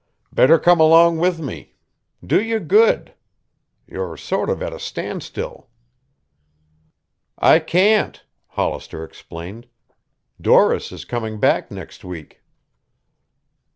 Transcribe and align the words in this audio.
Better 0.33 0.57
come 0.57 0.79
along 0.79 1.19
with 1.19 1.39
me. 1.39 1.75
Do 2.25 2.41
you 2.41 2.59
good. 2.59 3.13
You're 3.85 4.17
sort 4.17 4.49
of 4.49 4.59
at 4.63 4.73
a 4.73 4.79
standstill." 4.79 5.69
"I 7.37 7.59
can't," 7.59 8.25
Hollister 8.47 9.03
explained. 9.03 9.67
"Doris 10.41 10.91
is 10.91 11.05
coming 11.05 11.39
back 11.39 11.69
next 11.69 12.03
week." 12.03 12.41